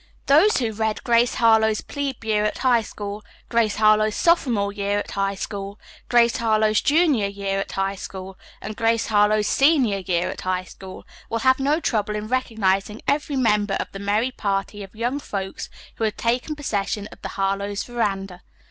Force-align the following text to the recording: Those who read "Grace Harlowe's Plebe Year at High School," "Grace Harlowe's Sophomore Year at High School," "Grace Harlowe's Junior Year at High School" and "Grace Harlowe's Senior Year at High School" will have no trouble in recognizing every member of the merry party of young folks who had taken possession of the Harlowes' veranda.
Those 0.25 0.57
who 0.57 0.73
read 0.73 1.03
"Grace 1.03 1.35
Harlowe's 1.35 1.81
Plebe 1.81 2.23
Year 2.25 2.43
at 2.45 2.57
High 2.57 2.81
School," 2.81 3.23
"Grace 3.49 3.75
Harlowe's 3.75 4.15
Sophomore 4.15 4.73
Year 4.73 4.97
at 4.97 5.11
High 5.11 5.35
School," 5.35 5.79
"Grace 6.09 6.37
Harlowe's 6.37 6.81
Junior 6.81 7.27
Year 7.27 7.59
at 7.59 7.73
High 7.73 7.97
School" 7.97 8.35
and 8.63 8.75
"Grace 8.75 9.05
Harlowe's 9.05 9.45
Senior 9.45 9.99
Year 9.99 10.31
at 10.31 10.41
High 10.41 10.63
School" 10.63 11.05
will 11.29 11.45
have 11.45 11.59
no 11.59 11.79
trouble 11.79 12.15
in 12.15 12.27
recognizing 12.27 13.03
every 13.07 13.35
member 13.35 13.75
of 13.75 13.91
the 13.91 13.99
merry 13.99 14.31
party 14.31 14.81
of 14.81 14.95
young 14.95 15.19
folks 15.19 15.69
who 15.97 16.03
had 16.03 16.17
taken 16.17 16.55
possession 16.55 17.07
of 17.11 17.21
the 17.21 17.29
Harlowes' 17.37 17.83
veranda. 17.83 18.41